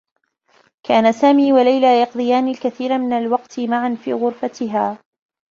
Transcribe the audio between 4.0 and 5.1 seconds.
غرفتها.